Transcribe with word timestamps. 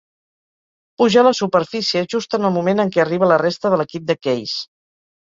Puja 1.01 1.19
a 1.23 1.25
la 1.27 1.33
superfície 1.41 2.03
just 2.15 2.35
en 2.39 2.51
el 2.51 2.55
moment 2.57 2.87
en 2.87 2.93
què 2.97 3.07
arriba 3.07 3.33
la 3.35 3.41
resta 3.47 3.75
de 3.75 3.83
l'equip 3.83 4.11
de 4.13 4.21
Keyes. 4.27 4.61